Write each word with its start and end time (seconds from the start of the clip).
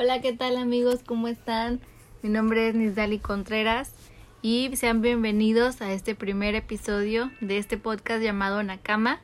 Hola, 0.00 0.20
¿qué 0.20 0.32
tal 0.32 0.56
amigos? 0.58 1.00
¿Cómo 1.04 1.26
están? 1.26 1.80
Mi 2.22 2.30
nombre 2.30 2.68
es 2.68 2.74
Nisdali 2.76 3.18
Contreras 3.18 3.92
y 4.42 4.70
sean 4.76 5.02
bienvenidos 5.02 5.82
a 5.82 5.92
este 5.92 6.14
primer 6.14 6.54
episodio 6.54 7.32
de 7.40 7.58
este 7.58 7.78
podcast 7.78 8.22
llamado 8.22 8.62
Nakama. 8.62 9.20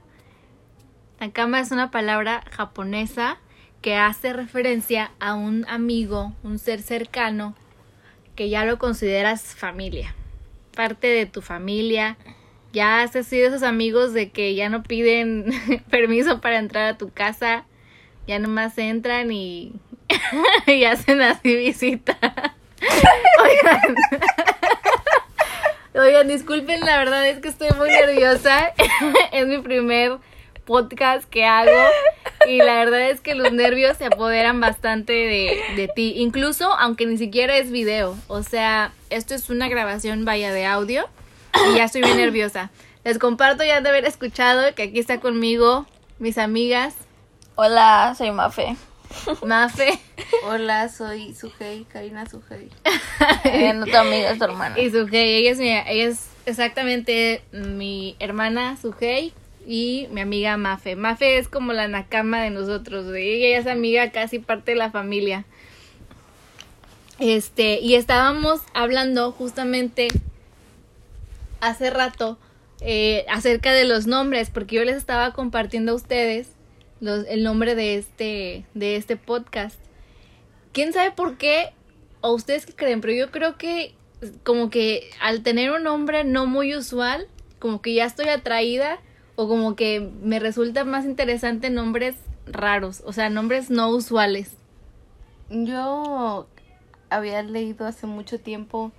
Nakama 1.20 1.60
es 1.60 1.70
una 1.70 1.92
palabra 1.92 2.42
japonesa 2.50 3.38
que 3.82 3.94
hace 3.94 4.32
referencia 4.32 5.12
a 5.20 5.34
un 5.34 5.64
amigo, 5.68 6.32
un 6.42 6.58
ser 6.58 6.82
cercano, 6.82 7.54
que 8.34 8.48
ya 8.48 8.64
lo 8.64 8.76
consideras 8.76 9.54
familia, 9.54 10.16
parte 10.74 11.06
de 11.06 11.26
tu 11.26 11.40
familia. 11.40 12.16
Ya 12.72 13.00
has 13.02 13.12
sido 13.12 13.46
esos 13.46 13.62
amigos 13.62 14.12
de 14.12 14.30
que 14.30 14.56
ya 14.56 14.68
no 14.70 14.82
piden 14.82 15.52
permiso 15.88 16.40
para 16.40 16.58
entrar 16.58 16.86
a 16.86 16.98
tu 16.98 17.10
casa, 17.10 17.64
ya 18.26 18.38
nomás 18.40 18.76
entran 18.78 19.30
y, 19.30 19.74
y 20.66 20.84
hacen 20.84 21.20
así 21.22 21.54
visita. 21.56 22.16
Oigan. 23.42 23.96
Oigan, 25.94 26.28
disculpen, 26.28 26.80
la 26.80 26.98
verdad 26.98 27.28
es 27.28 27.38
que 27.38 27.48
estoy 27.48 27.70
muy 27.76 27.88
nerviosa. 27.88 28.72
es 29.32 29.46
mi 29.46 29.58
primer 29.58 30.18
podcast 30.64 31.28
que 31.28 31.44
hago 31.44 31.84
y 32.48 32.58
la 32.58 32.74
verdad 32.74 33.10
es 33.10 33.20
que 33.20 33.34
los 33.34 33.52
nervios 33.52 33.96
se 33.98 34.06
apoderan 34.06 34.60
bastante 34.60 35.12
de, 35.12 35.62
de 35.76 35.88
ti, 35.88 36.14
incluso 36.16 36.72
aunque 36.74 37.06
ni 37.06 37.16
siquiera 37.16 37.56
es 37.56 37.70
video. 37.70 38.16
O 38.26 38.42
sea, 38.42 38.92
esto 39.10 39.34
es 39.34 39.50
una 39.50 39.68
grabación 39.68 40.24
vaya 40.24 40.52
de 40.52 40.66
audio 40.66 41.08
y 41.70 41.76
ya 41.76 41.84
estoy 41.84 42.02
bien 42.02 42.16
nerviosa. 42.16 42.70
Les 43.04 43.18
comparto 43.18 43.62
ya 43.64 43.80
de 43.80 43.88
haber 43.88 44.04
escuchado 44.04 44.74
que 44.74 44.84
aquí 44.84 44.98
está 44.98 45.20
conmigo 45.20 45.86
mis 46.18 46.38
amigas 46.38 46.96
Hola, 47.56 48.16
soy 48.18 48.32
Mafe. 48.32 48.76
Mafe 49.46 49.98
Hola, 50.46 50.88
soy 50.88 51.34
Sujei, 51.34 51.84
Karina 51.84 52.26
Sujei. 52.28 52.68
Eh, 53.44 53.72
no 53.74 53.86
tu 53.86 53.96
amiga, 53.96 54.30
es 54.30 54.38
tu 54.38 54.44
hermana. 54.44 54.78
y 54.78 54.90
Sujei. 54.90 55.34
Ella 55.36 55.50
es, 55.50 55.58
mi- 55.58 55.68
ella 55.70 56.08
es 56.10 56.26
exactamente 56.46 57.42
mi 57.52 58.16
hermana 58.18 58.76
Sujei 58.80 59.32
y 59.66 60.08
mi 60.10 60.20
amiga 60.20 60.56
Mafe. 60.56 60.96
Mafe 60.96 61.38
es 61.38 61.48
como 61.48 61.72
la 61.72 61.88
nakama 61.88 62.42
de 62.42 62.50
nosotros. 62.50 63.06
Ella 63.14 63.58
es 63.58 63.66
amiga 63.66 64.10
casi 64.10 64.38
parte 64.38 64.72
de 64.72 64.76
la 64.78 64.90
familia. 64.90 65.44
Este, 67.18 67.78
y 67.80 67.94
estábamos 67.94 68.60
hablando 68.74 69.30
justamente 69.32 70.08
hace 71.60 71.90
rato 71.90 72.38
eh, 72.80 73.24
acerca 73.30 73.72
de 73.72 73.84
los 73.84 74.06
nombres, 74.06 74.50
porque 74.50 74.76
yo 74.76 74.84
les 74.84 74.96
estaba 74.96 75.32
compartiendo 75.32 75.92
a 75.92 75.94
ustedes 75.94 76.48
el 77.04 77.42
nombre 77.42 77.74
de 77.74 77.96
este, 77.96 78.66
de 78.74 78.96
este 78.96 79.16
podcast. 79.16 79.78
¿Quién 80.72 80.92
sabe 80.92 81.10
por 81.12 81.36
qué? 81.36 81.72
O 82.20 82.32
ustedes 82.32 82.66
qué 82.66 82.72
creen, 82.72 83.00
pero 83.00 83.12
yo 83.12 83.30
creo 83.30 83.56
que 83.56 83.94
como 84.42 84.70
que 84.70 85.10
al 85.20 85.42
tener 85.42 85.70
un 85.70 85.82
nombre 85.82 86.24
no 86.24 86.46
muy 86.46 86.74
usual, 86.74 87.28
como 87.58 87.82
que 87.82 87.94
ya 87.94 88.06
estoy 88.06 88.28
atraída 88.28 88.98
o 89.36 89.48
como 89.48 89.76
que 89.76 90.00
me 90.00 90.38
resulta 90.38 90.84
más 90.84 91.04
interesante 91.04 91.70
nombres 91.70 92.16
raros, 92.46 93.02
o 93.04 93.12
sea, 93.12 93.30
nombres 93.30 93.70
no 93.70 93.88
usuales. 93.88 94.52
Yo 95.50 96.46
había 97.10 97.42
leído 97.42 97.86
hace 97.86 98.06
mucho 98.06 98.38
tiempo 98.38 98.92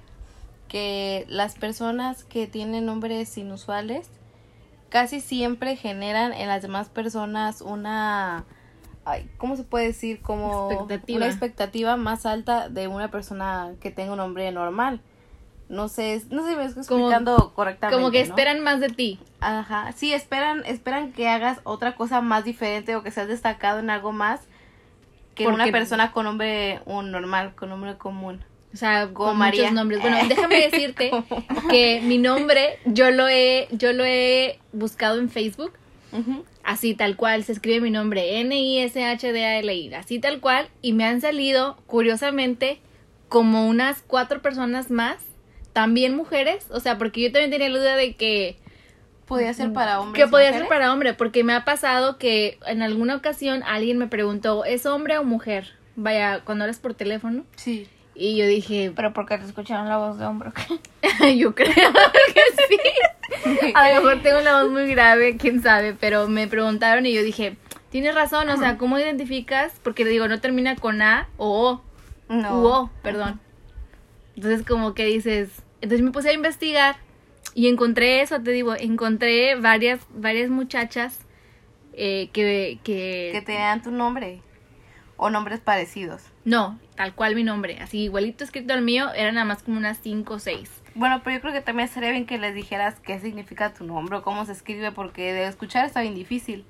que 0.68 1.26
las 1.28 1.56
personas 1.56 2.24
que 2.24 2.48
tienen 2.48 2.86
nombres 2.86 3.38
inusuales 3.38 4.10
casi 4.96 5.20
siempre 5.20 5.76
generan 5.76 6.32
en 6.32 6.48
las 6.48 6.62
demás 6.62 6.88
personas 6.88 7.60
una 7.60 8.46
ay, 9.04 9.30
¿cómo 9.38 9.58
se 9.58 9.66
puede 9.66 9.88
decir? 9.88 10.22
como 10.22 10.72
Expectativa. 10.72 11.18
una 11.18 11.26
expectativa 11.28 11.98
más 11.98 12.26
alta 12.26 12.70
de 12.70 12.88
una 12.88 13.12
persona 13.12 13.74
que 13.82 13.92
tenga 13.92 14.14
un 14.14 14.20
nombre 14.20 14.50
normal. 14.54 15.02
No 15.68 15.90
sé, 15.90 16.22
no 16.30 16.44
sé 16.44 16.52
si 16.52 16.56
me 16.56 16.64
estoy 16.64 16.86
Como- 16.86 17.08
explicando 17.10 17.52
correctamente. 17.54 17.98
Como 17.98 18.10
que 18.10 18.20
¿no? 18.24 18.30
esperan 18.30 18.62
más 18.62 18.80
de 18.80 18.88
ti. 18.88 19.20
Ajá, 19.42 19.92
sí, 19.92 20.14
esperan, 20.14 20.64
esperan 20.66 21.12
que 21.12 21.28
hagas 21.28 21.60
otra 21.66 21.96
cosa 21.98 22.22
más 22.22 22.46
diferente 22.46 22.96
o 22.96 23.04
que 23.04 23.12
seas 23.12 23.28
destacado 23.28 23.80
en 23.80 23.90
algo 23.90 24.14
más 24.14 24.40
que 25.36 25.44
Porque- 25.44 25.56
una 25.62 25.72
persona 25.74 26.14
con 26.14 26.24
nombre 26.24 26.80
un 26.86 27.12
normal, 27.12 27.54
con 27.56 27.68
nombre 27.68 27.98
común. 27.98 28.46
O 28.76 28.78
sea, 28.78 29.08
Como 29.14 29.30
con 29.30 29.38
María. 29.38 29.62
muchos 29.64 29.74
nombres. 29.74 30.02
Bueno, 30.02 30.18
déjame 30.30 30.70
decirte 30.70 31.10
que 31.70 32.02
mi 32.04 32.18
nombre 32.18 32.78
yo 32.86 33.10
lo 33.10 33.28
he 33.30 33.70
yo 33.72 33.94
lo 33.94 34.04
he 34.04 34.60
buscado 34.74 35.18
en 35.20 35.30
Facebook, 35.30 35.72
así 36.64 36.94
tal 36.94 37.16
cual 37.16 37.46
se 37.46 37.54
escribe 37.54 37.80
mi 37.80 37.90
nombre 37.90 38.40
N 38.42 38.54
I 38.54 38.80
S 38.80 39.02
H 39.04 39.32
D 39.32 39.46
A 39.46 39.60
L 39.60 39.74
I, 39.74 39.94
así 39.94 40.20
tal 40.20 40.42
cual 40.42 40.68
y 40.82 40.92
me 40.92 41.06
han 41.06 41.22
salido 41.22 41.78
curiosamente 41.88 42.80
como 43.30 43.68
unas 43.68 44.02
cuatro 44.06 44.42
personas 44.42 44.92
más, 44.92 45.18
también 45.74 46.16
mujeres, 46.16 46.68
o 46.70 46.80
sea, 46.82 46.98
porque 46.98 47.22
yo 47.22 47.32
también 47.32 47.52
tenía 47.52 47.70
la 47.70 47.80
duda 47.80 47.96
de 47.96 48.16
que 48.16 48.58
Podía 49.26 49.54
ser 49.56 49.74
para 49.74 50.00
hombres. 50.02 50.24
que 50.24 50.30
podía 50.30 50.54
ser 50.54 50.68
para 50.68 50.94
hombre, 50.94 51.14
porque 51.16 51.44
me 51.44 51.54
ha 51.54 51.66
pasado 51.66 52.18
que 52.20 52.60
en 52.68 52.84
alguna 52.84 53.16
ocasión 53.16 53.64
alguien 53.64 53.98
me 53.98 54.08
preguntó, 54.08 54.66
¿es 54.66 54.86
hombre 54.86 55.18
o 55.18 55.24
mujer? 55.24 55.74
Vaya, 55.96 56.42
cuando 56.46 56.66
eres 56.66 56.78
por 56.78 56.94
teléfono. 56.94 57.44
Sí. 57.56 57.88
Y 58.16 58.38
yo 58.38 58.48
dije, 58.48 58.94
Pero 58.96 59.12
porque 59.14 59.38
te 59.38 59.46
escucharon 59.46 59.90
la 59.90 59.98
voz 59.98 60.18
de 60.18 60.26
hombre. 60.26 60.50
¿o 60.50 60.54
qué? 60.54 61.38
Yo 61.38 61.54
creo 61.54 61.68
que 61.74 62.42
sí. 62.68 63.72
A 63.74 63.90
lo 63.90 64.02
mejor 64.02 64.22
tengo 64.22 64.40
una 64.40 64.62
voz 64.62 64.72
muy 64.72 64.88
grave, 64.88 65.36
quién 65.38 65.62
sabe, 65.62 65.94
pero 65.94 66.28
me 66.28 66.48
preguntaron 66.48 67.06
y 67.06 67.14
yo 67.14 67.22
dije, 67.24 67.58
tienes 67.90 68.16
razón, 68.16 68.50
o 68.50 68.58
sea, 68.58 68.78
¿cómo 68.78 68.98
identificas? 69.00 69.74
Porque 69.84 70.06
digo, 70.06 70.28
no 70.28 70.40
termina 70.40 70.76
con 70.76 71.02
A 71.02 71.28
o 71.38 71.82
O, 72.30 72.34
No. 72.34 72.62
u 72.62 72.66
O, 72.68 72.90
perdón. 73.04 73.40
Entonces 74.36 74.66
como 74.66 74.94
que 74.94 75.06
dices, 75.06 75.50
entonces 75.82 76.02
me 76.04 76.12
puse 76.12 76.30
a 76.30 76.34
investigar 76.34 76.96
y 77.54 77.68
encontré 77.68 78.22
eso, 78.22 78.42
te 78.42 78.52
digo, 78.52 78.76
encontré 78.76 79.56
varias, 79.56 80.00
varias 80.10 80.50
muchachas 80.50 81.20
eh, 81.94 82.30
que, 82.34 82.80
que, 82.84 83.30
Que 83.34 83.42
tenían 83.46 83.82
tu 83.82 83.92
nombre. 83.92 84.42
O 85.18 85.30
nombres 85.30 85.60
parecidos. 85.62 86.22
no, 86.44 86.78
tal 86.96 87.14
cual 87.16 87.36
mi 87.36 87.44
nombre, 87.44 87.80
así 87.82 88.00
igualito 88.04 88.44
escrito 88.44 88.74
al 88.74 88.82
mío, 88.82 89.12
eran 89.16 89.36
nada 89.36 89.46
más 89.46 89.64
como 89.64 89.78
unas 89.78 89.98
cinco 90.02 90.36
o 90.36 90.40
seis. 90.40 90.70
Bueno, 90.94 91.22
pero 91.24 91.36
yo 91.38 91.42
creo 91.42 91.54
que 91.54 91.62
también 91.62 91.88
sería 91.90 92.12
bien 92.12 92.26
que 92.26 92.38
les 92.38 92.54
dijeras 92.56 93.00
qué 93.02 93.20
significa 93.20 93.74
tu 93.74 93.84
nombre 93.86 94.18
o 94.18 94.22
cómo 94.24 94.46
se 94.46 94.52
escribe, 94.54 94.92
porque 94.92 95.34
de 95.34 95.48
escuchar 95.48 95.86
está 95.86 96.02
bien 96.02 96.16
difícil. 96.16 96.66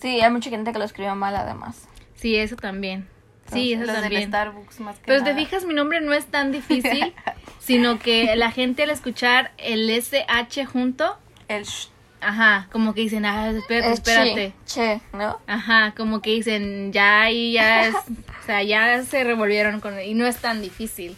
Sí, 0.00 0.20
hay 0.20 0.30
mucha 0.30 0.50
gente 0.50 0.72
que 0.72 0.78
lo 0.78 0.84
escribe 0.84 1.14
mal 1.14 1.34
además. 1.36 1.88
Sí, 2.14 2.36
eso 2.36 2.56
también. 2.56 3.08
Sí, 3.52 3.72
eso 3.74 3.84
Los 3.84 3.92
del 3.92 4.02
también. 4.02 4.28
Starbucks 4.28 4.80
más 4.80 4.98
que 4.98 5.04
Pero 5.06 5.22
te 5.22 5.30
nada. 5.32 5.36
fijas, 5.44 5.64
mi 5.64 5.72
nombre 5.74 6.00
no 6.00 6.12
es 6.12 6.26
tan 6.26 6.50
difícil, 6.52 7.14
sino 7.60 7.98
que 7.98 8.34
la 8.36 8.50
gente 8.50 8.82
al 8.82 8.90
escuchar 8.90 9.52
el 9.58 9.88
SH 9.90 10.66
junto, 10.66 11.16
El 11.48 11.64
sh- 11.64 11.88
ajá, 12.20 12.68
como 12.72 12.94
que 12.94 13.02
dicen, 13.02 13.24
ah, 13.26 13.50
espérate, 13.50 13.92
Es 13.92 13.98
espérate. 14.00 14.52
Che, 14.66 15.00
che, 15.10 15.16
¿no? 15.16 15.38
Ajá, 15.46 15.94
como 15.96 16.20
que 16.20 16.30
dicen, 16.30 16.92
ya 16.92 17.22
ahí 17.22 17.52
ya 17.52 17.86
es, 17.88 17.94
o 18.42 18.46
sea, 18.46 18.62
ya 18.62 19.02
se 19.04 19.24
revolvieron 19.24 19.80
con 19.80 20.00
y 20.00 20.14
no 20.14 20.26
es 20.26 20.36
tan 20.38 20.60
difícil. 20.62 21.16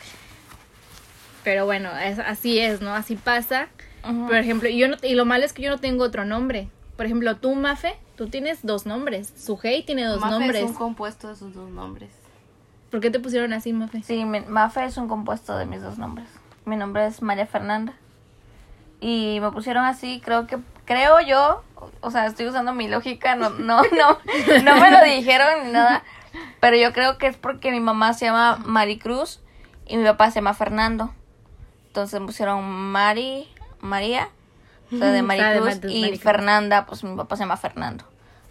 Pero 1.45 1.65
bueno, 1.67 1.97
es- 1.99 2.19
así 2.19 2.59
es, 2.59 2.81
¿no? 2.81 2.95
Así 2.95 3.17
pasa. 3.17 3.69
Por 4.03 4.37
ejemplo, 4.37 4.69
yo 4.71 4.89
no, 4.89 4.97
y 5.03 5.15
lo 5.15 5.25
malo 5.27 5.45
es 5.45 5.53
que 5.53 5.61
yo 5.63 5.71
no 5.71 5.79
tengo 5.79 6.05
otro 6.05 6.25
nombre. 6.25 6.69
Por 6.97 7.05
ejemplo, 7.07 7.37
tú, 7.37 7.55
Mafe, 7.55 7.95
tú 8.17 8.29
tienes 8.29 8.61
dos 8.65 8.87
nombres. 8.87 9.33
Sujei 9.37 9.83
tiene 9.85 10.05
dos 10.05 10.21
Mafe 10.21 10.31
nombres. 10.33 10.63
es 10.65 10.71
un 10.71 10.75
compuesto 10.75 11.29
de 11.29 11.37
sus 11.37 11.55
dos 11.55 11.69
nombres. 11.71 12.11
¿Por 12.91 13.01
qué 13.01 13.11
te 13.11 13.21
pusieron 13.21 13.53
así, 13.53 13.73
Mafe? 13.73 14.03
Sí, 14.03 14.25
mi, 14.25 14.41
Mafe 14.41 14.85
es 14.85 14.97
un 14.97 15.09
compuesto 15.09 15.59
de 15.59 15.67
mis 15.67 15.83
dos 15.83 15.99
nombres. 15.99 16.27
Mi 16.65 16.77
nombre 16.77 17.07
es 17.07 17.21
María 17.23 17.47
Fernanda. 17.47 17.93
Y 19.01 19.39
me 19.41 19.51
pusieron 19.53 19.85
así, 19.85 20.21
creo 20.25 20.47
que, 20.47 20.59
creo 20.89 21.21
yo, 21.21 21.63
o 22.01 22.11
sea, 22.11 22.27
estoy 22.27 22.47
usando 22.49 22.73
mi 22.75 22.89
lógica, 22.89 23.37
no, 23.37 23.51
no, 23.51 23.83
no, 23.83 24.19
no 24.65 24.77
me 24.81 24.91
lo 24.91 25.05
dijeron 25.05 25.67
ni 25.67 25.71
nada. 25.73 26.03
Pero 26.61 26.77
yo 26.77 26.93
creo 26.93 27.19
que 27.19 27.29
es 27.29 27.37
porque 27.37 27.71
mi 27.71 27.79
mamá 27.81 28.13
se 28.15 28.25
llama 28.27 28.59
Maricruz 28.65 29.41
y 29.87 29.97
mi 29.97 30.05
papá 30.05 30.31
se 30.31 30.37
llama 30.37 30.55
Fernando. 30.55 31.15
Entonces 31.87 32.19
me 32.21 32.27
pusieron 32.27 32.65
Mari, 32.65 33.49
María, 33.81 34.29
o 34.93 34.99
sea, 34.99 35.07
de 35.09 35.13
de 35.19 35.23
Maricruz, 35.23 35.77
y 35.85 36.01
Maricruz. 36.01 36.21
Fernanda, 36.23 36.87
pues 36.87 37.05
mi 37.05 37.17
papá 37.17 37.37
se 37.37 37.43
llama 37.45 37.57
Fernando. 37.57 38.05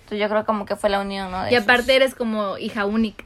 Entonces 0.04 0.20
yo 0.20 0.30
creo 0.30 0.46
como 0.46 0.66
que 0.66 0.76
fue 0.78 0.90
la 0.90 1.02
unión, 1.02 1.32
¿no? 1.32 1.44
de 1.44 1.52
Y 1.52 1.56
esos. 1.56 1.66
aparte 1.68 1.94
eres 1.96 2.16
como 2.16 2.58
hija 2.58 2.86
única. 2.86 3.26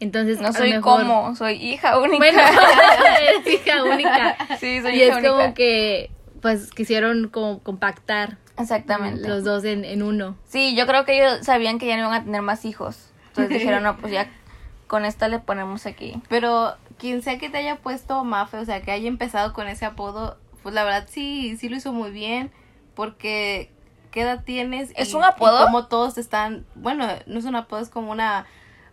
Entonces, 0.00 0.40
No 0.40 0.52
soy 0.52 0.72
mejor- 0.72 1.02
como, 1.02 1.36
soy 1.36 1.54
hija 1.62 1.96
única. 2.00 2.16
Bueno, 2.18 2.42
eres 3.20 3.46
hija 3.46 3.84
única. 3.84 4.36
Sí, 4.58 4.80
soy 4.82 4.96
y 4.96 5.02
hija 5.04 5.18
es 5.18 5.24
como 5.24 5.36
única. 5.36 5.54
que, 5.54 6.10
pues, 6.42 6.70
quisieron 6.70 7.28
como 7.28 7.60
compactar 7.60 8.36
Exactamente. 8.58 9.26
los 9.26 9.44
dos 9.44 9.64
en, 9.64 9.84
en 9.84 10.02
uno. 10.02 10.36
Sí, 10.46 10.74
yo 10.76 10.86
creo 10.86 11.04
que 11.04 11.16
ellos 11.16 11.44
sabían 11.46 11.78
que 11.78 11.86
ya 11.86 11.96
no 11.96 12.02
iban 12.02 12.14
a 12.20 12.24
tener 12.24 12.42
más 12.42 12.64
hijos. 12.64 13.10
Entonces 13.28 13.48
dijeron, 13.58 13.84
no, 13.84 13.96
pues 13.96 14.12
ya 14.12 14.28
con 14.88 15.06
esta 15.06 15.28
le 15.28 15.38
ponemos 15.38 15.86
aquí. 15.86 16.20
Pero 16.28 16.74
quien 16.98 17.22
sea 17.22 17.38
que 17.38 17.48
te 17.48 17.58
haya 17.58 17.76
puesto 17.76 18.24
Mafe, 18.24 18.58
o 18.58 18.64
sea, 18.64 18.82
que 18.82 18.90
haya 18.90 19.08
empezado 19.08 19.54
con 19.54 19.68
ese 19.68 19.86
apodo, 19.86 20.36
pues 20.62 20.74
la 20.74 20.84
verdad 20.84 21.06
sí, 21.08 21.56
sí 21.56 21.68
lo 21.70 21.76
hizo 21.76 21.92
muy 21.92 22.10
bien, 22.10 22.50
porque 22.94 23.70
¿qué 24.10 24.22
edad 24.22 24.44
tienes? 24.44 24.92
¿Es 24.96 25.14
un 25.14 25.24
apodo? 25.24 25.62
Y 25.62 25.64
como 25.64 25.86
todos 25.86 26.18
están, 26.18 26.66
bueno, 26.74 27.06
no 27.26 27.38
es 27.38 27.44
un 27.46 27.56
apodo, 27.56 27.80
es 27.80 27.88
como 27.88 28.12
una 28.12 28.46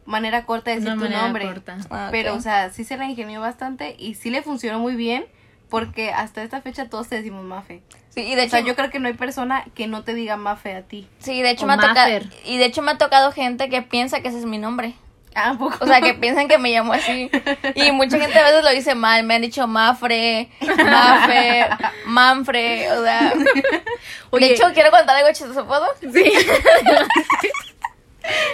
manera 0.05 0.45
corta 0.45 0.71
de 0.71 0.77
decir 0.77 0.93
Una 0.93 1.05
tu 1.05 1.11
nombre. 1.13 1.45
corta. 1.45 1.77
Ah. 1.89 2.07
Pero, 2.11 2.33
o 2.35 2.41
sea, 2.41 2.69
sí 2.69 2.83
se 2.83 2.95
la 2.95 3.05
ingenió 3.05 3.41
bastante 3.41 3.95
y 3.99 4.15
sí 4.15 4.29
le 4.29 4.41
funcionó 4.41 4.79
muy 4.79 4.95
bien 4.95 5.25
porque 5.69 6.11
hasta 6.11 6.41
esta 6.43 6.61
fecha 6.61 6.89
todos 6.89 7.07
te 7.09 7.15
decimos 7.15 7.43
Mafe. 7.43 7.81
Sí, 8.09 8.21
y 8.21 8.35
de 8.35 8.41
O 8.41 8.43
hecho, 8.45 8.51
sea, 8.57 8.59
yo 8.61 8.75
creo 8.75 8.89
que 8.89 8.99
no 8.99 9.07
hay 9.07 9.13
persona 9.13 9.63
que 9.75 9.87
no 9.87 10.03
te 10.03 10.13
diga 10.13 10.35
Mafe 10.37 10.75
a 10.75 10.81
ti. 10.81 11.07
sí, 11.19 11.41
de 11.41 11.51
hecho 11.51 11.65
O 11.65 11.67
me 11.67 11.73
ha 11.73 11.77
tocado, 11.77 12.19
y 12.45 12.57
de 12.57 12.65
hecho 12.65 12.81
me 12.81 12.91
ha 12.91 12.97
tocado 12.97 13.31
gente 13.31 13.69
que 13.69 13.81
piensa 13.81 14.21
que 14.21 14.29
ese 14.29 14.39
es 14.39 14.45
mi 14.45 14.57
nombre. 14.57 14.93
Ah, 15.35 15.51
¿a 15.51 15.57
poco? 15.59 15.77
O 15.81 15.85
sea, 15.87 16.01
que 16.01 16.15
piensan 16.15 16.47
que 16.47 16.57
me 16.57 16.71
llamo 16.71 16.91
así. 16.91 17.29
Y 17.75 17.91
mucha 17.93 18.17
gente 18.19 18.37
a 18.39 18.43
veces 18.45 18.63
lo 18.63 18.71
dice 18.71 18.95
mal. 18.95 19.23
Me 19.23 19.35
han 19.35 19.43
dicho 19.43 19.67
Mafre, 19.67 20.49
Mafe, 20.83 21.67
Manfre. 22.07 22.91
O 22.93 23.03
sea. 23.03 23.33
Oye. 24.31 24.47
De 24.47 24.53
hecho, 24.55 24.63
quiero 24.73 24.89
contar 24.89 25.15
algo 25.17 25.29
chistoso, 25.31 25.67
¿puedo? 25.67 25.85
Sí. 26.01 26.31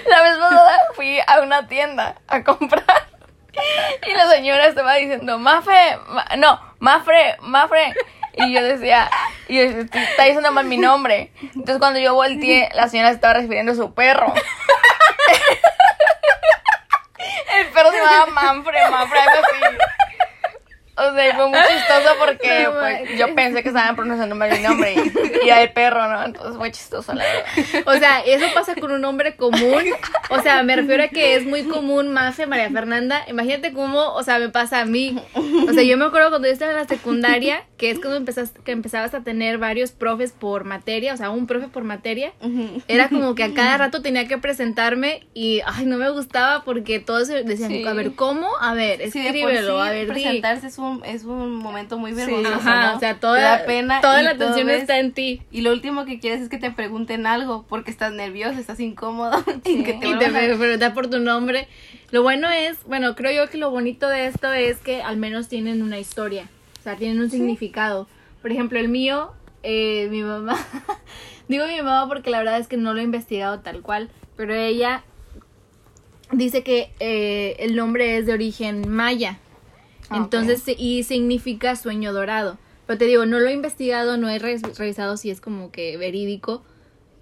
La 0.10 0.22
vez 0.22 0.38
pasada 0.38 0.78
fui 0.96 1.18
a 1.26 1.42
una 1.42 1.68
tienda 1.68 2.16
a 2.28 2.44
comprar. 2.44 2.84
Y 4.08 4.14
la 4.14 4.30
señora 4.30 4.68
estaba 4.68 4.96
diciendo, 4.96 5.40
Mafe, 5.40 5.98
Ma- 6.10 6.28
no, 6.38 6.60
Mafre, 6.80 7.38
Mafre. 7.42 7.94
Y 8.38 8.54
yo 8.54 8.62
decía, 8.64 9.10
y 9.48 9.56
yo 9.56 9.64
está 9.64 10.24
diciendo 10.24 10.52
mal 10.52 10.66
mi 10.66 10.78
nombre. 10.78 11.32
Entonces 11.42 11.78
cuando 11.80 12.00
yo 12.00 12.14
volteé, 12.14 12.70
la 12.74 12.90
señora 12.90 13.10
se 13.10 13.16
estaba 13.16 13.36
refiriendo 13.36 13.72
a 13.72 13.76
su 13.76 13.94
perro. 13.94 14.34
El 17.58 17.68
perro 17.68 17.92
se 17.92 17.98
llamaba 17.98 18.26
Manfre, 18.28 18.90
Manfre, 18.90 19.20
algo 19.20 19.42
así. 19.46 19.78
O 20.98 21.14
sea, 21.14 21.30
y 21.30 21.34
fue 21.34 21.50
muy 21.50 21.60
chistoso 21.60 22.16
porque 22.20 22.64
No, 22.64 22.74
pues, 22.74 23.18
yo 23.20 23.36
pensé 23.36 23.62
que 23.64 23.70
estaban 23.70 23.96
pronunciando 23.96 24.36
mal 24.36 24.50
mi 24.52 24.60
nombre 24.60 24.94
y, 24.94 25.46
y 25.46 25.50
era 25.50 25.62
el 25.62 25.72
perro, 25.74 26.08
¿no? 26.08 26.24
Entonces 26.26 26.56
fue 26.58 26.72
chistoso, 26.72 27.14
la 27.14 27.24
verdad. 27.24 27.84
O 27.86 27.94
sea, 28.00 28.20
eso 28.22 28.46
pasa 28.54 28.76
con 28.76 28.92
un 28.92 29.02
nombre 29.02 29.36
común. 29.36 29.84
O 30.30 30.42
sea, 30.42 30.64
me 30.64 30.76
refiero 30.76 31.04
a 31.04 31.08
que 31.10 31.36
es 31.36 31.46
muy 31.46 31.64
común 31.64 32.14
Mafe, 32.14 32.46
María 32.48 32.70
Fernanda. 32.70 33.24
Imagínate 33.28 33.74
cómo, 33.74 34.14
o 34.14 34.24
sea, 34.24 34.40
me 34.40 34.50
pasa 34.50 34.80
a 34.82 34.86
mí. 34.86 35.20
O 35.68 35.74
sea, 35.74 35.84
yo 35.84 35.98
me 35.98 36.06
acuerdo 36.06 36.30
cuando 36.30 36.48
yo 36.48 36.54
estaba 36.54 36.72
en 36.72 36.78
la 36.78 36.88
secundaria, 36.88 37.64
que 37.78 37.90
es 37.92 38.00
cuando 38.00 38.16
empezas, 38.16 38.52
que 38.64 38.72
empezabas 38.72 39.14
a 39.14 39.22
tener 39.22 39.58
varios 39.58 39.92
profes 39.92 40.32
por 40.32 40.64
materia, 40.64 41.14
o 41.14 41.18
sea, 41.18 41.30
un 41.30 41.46
profe 41.48 41.68
por 41.68 41.84
materia. 41.84 42.32
Era 42.88 43.10
como 43.10 43.36
que 43.36 43.44
a 43.44 43.54
cada 43.54 43.78
rato 43.78 44.02
tenía 44.02 44.28
que 44.28 44.38
presentarme 44.38 45.28
y, 45.34 45.62
ay, 45.66 45.86
no 45.86 45.98
me 45.98 46.10
gustaba 46.10 46.64
porque 46.64 47.00
todos 47.00 47.28
decían, 47.28 47.70
Sí. 47.72 47.86
a 47.86 47.94
ver, 47.94 48.14
¿cómo? 48.14 48.48
A 48.62 48.74
ver, 48.74 49.00
Sí, 49.12 49.22
de 49.22 49.30
por 49.30 49.36
escríbelo, 49.52 49.82
sí, 49.84 49.88
a 49.88 49.92
ver, 49.92 50.08
presentarse 50.08 50.68
es 50.68 50.78
un, 50.78 50.85
es 51.06 51.24
un 51.24 51.56
momento 51.56 51.98
muy 51.98 52.14
vergonzoso, 52.14 52.56
Ajá, 52.56 52.92
¿no? 52.92 52.98
o 52.98 53.00
sea, 53.00 53.20
toda, 53.20 53.40
da 53.60 53.66
pena 53.66 54.02
toda 54.02 54.22
la 54.22 54.32
atención 54.32 54.68
ves- 54.68 54.82
está 54.82 55.00
en 55.00 55.14
ti. 55.14 55.42
Y 55.52 55.62
lo 55.62 55.72
último 55.72 56.06
que 56.06 56.20
quieres 56.20 56.42
es 56.42 56.50
que 56.50 56.58
te 56.58 56.72
pregunten 56.72 57.28
algo 57.28 57.66
porque 57.68 57.92
estás 57.92 58.14
nervioso, 58.14 58.60
estás 58.60 58.80
incómodo 58.80 59.32
Sí. 59.66 59.80
y 59.80 59.84
que 59.84 59.94
te 59.94 60.08
y 60.08 60.18
te 60.18 60.30
vuelvan 60.30 60.54
a- 60.54 60.58
pregunta 60.58 60.94
por 60.94 61.10
tu 61.10 61.20
nombre. 61.20 61.68
Lo 62.12 62.24
bueno 62.24 62.50
es, 62.50 62.78
bueno, 62.86 63.16
creo 63.16 63.32
yo 63.46 63.52
que 63.52 63.58
lo 63.58 63.72
bonito 63.72 64.08
de 64.10 64.28
esto 64.28 64.52
es 64.54 64.78
que 64.78 65.02
al 65.02 65.18
menos 65.18 65.48
tienen 65.48 65.82
una 65.84 66.00
historia, 66.00 66.48
o 66.80 66.84
sea, 66.84 66.96
tienen 66.96 67.20
un 67.20 67.30
significado. 67.30 68.08
Por 68.42 68.52
ejemplo, 68.52 68.78
el 68.80 68.90
mío, 68.90 69.32
eh, 69.64 70.08
mi 70.12 70.22
mamá, 70.22 70.58
digo 71.48 71.66
mi 71.68 71.78
mamá 71.78 72.08
porque 72.08 72.30
la 72.30 72.38
verdad 72.40 72.60
es 72.60 72.68
que 72.68 72.78
no 72.78 72.94
lo 72.94 73.00
he 73.02 73.04
investigado 73.04 73.60
tal 73.60 73.82
cual, 73.82 74.10
pero 74.38 74.54
ella 74.54 75.04
dice 76.32 76.64
que 76.64 76.92
eh, 77.00 77.56
el 77.60 77.76
nombre 77.76 78.18
es 78.18 78.26
de 78.26 78.34
origen 78.34 78.90
maya. 78.90 79.40
Ah, 80.10 80.18
Entonces, 80.18 80.64
y 80.78 81.04
significa 81.04 81.76
sueño 81.76 82.14
dorado. 82.14 82.58
Pero 82.88 83.00
te 83.00 83.06
digo, 83.06 83.26
no 83.26 83.40
lo 83.40 83.48
he 83.48 83.54
investigado, 83.54 84.18
no 84.18 84.30
he 84.30 84.38
re- 84.40 84.60
revisado 84.78 85.18
si 85.18 85.32
es 85.32 85.42
como 85.42 85.72
que 85.72 85.98
verídico, 85.98 86.64